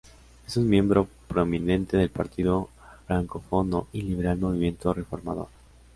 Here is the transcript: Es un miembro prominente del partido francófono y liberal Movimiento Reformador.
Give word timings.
Es 0.47 0.57
un 0.57 0.67
miembro 0.67 1.07
prominente 1.27 1.95
del 1.95 2.09
partido 2.09 2.69
francófono 3.05 3.85
y 3.93 4.01
liberal 4.01 4.39
Movimiento 4.39 4.95
Reformador. 4.95 5.49